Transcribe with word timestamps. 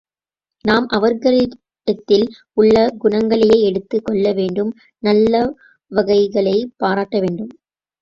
நாம் 0.65 0.87
அவர்களிடத்தில் 0.87 2.25
உள்ள 2.57 2.75
குணங்களையே 3.03 3.59
எடுத்துக் 3.61 4.05
கொள்ள 4.05 4.33
வேண்டும் 4.33 4.73
நல்லவைகளைப் 5.03 6.71
பாராட்ட 6.77 7.19
வேண்டும். 7.19 7.51